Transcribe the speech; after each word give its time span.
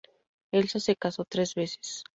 Elsa 0.51 0.79
se 0.79 0.95
casó 0.95 1.25
tres 1.25 1.53
veces. 1.53 2.05